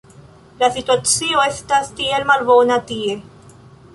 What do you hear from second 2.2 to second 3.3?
malbona tie